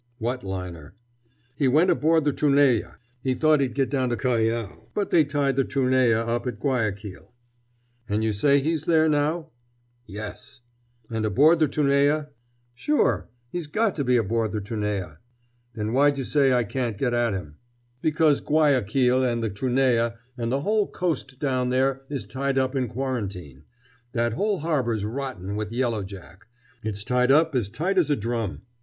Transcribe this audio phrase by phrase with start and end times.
[0.17, 0.95] "What liner?"
[1.55, 2.95] "He went aboard the Trunella.
[3.21, 4.87] He thought he'd get down to Callao.
[4.95, 7.31] But they tied the Trunella up at Guayaquil."
[8.09, 9.51] "And you say he's there now?"
[10.07, 10.61] "Yes!"
[11.11, 12.29] "And aboard the Trunella?"
[12.73, 13.29] "Sure!
[13.51, 15.17] He's got to be aboard the Trunella!"
[15.75, 17.57] "Then why d' you say I can't get at him?"
[18.01, 22.87] "Because Guayaquil and the Trunella and the whole coast down there is tied up in
[22.87, 23.65] quarantine.
[24.13, 26.47] That whole harbor's rotten with yellow jack.
[26.83, 28.63] It's tied up as tight as a drum.